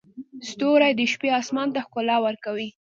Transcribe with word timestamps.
ستوري 0.49 0.91
د 0.95 1.01
شپې 1.11 1.29
اسمان 1.39 1.67
ته 1.75 1.79
ښکلا 1.85 2.17
ورکوي. 2.25 2.69